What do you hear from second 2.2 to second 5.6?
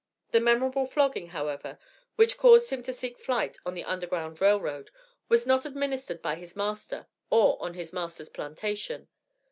caused him to seek flight on the Underground Rail Road, was